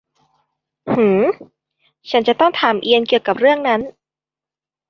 [0.91, 1.25] หืม
[2.09, 3.81] ฉันจะต้องถามเอียนเกี่ยวกับเรื่องนั้น